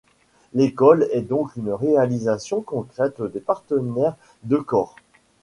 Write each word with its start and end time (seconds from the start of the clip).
L'école 0.55 1.07
est 1.11 1.21
donc 1.21 1.55
une 1.57 1.69
réalisation 1.71 2.61
concrète 2.63 3.21
des 3.21 3.39
partenaires 3.39 4.15
d'Eucor. 4.43 4.95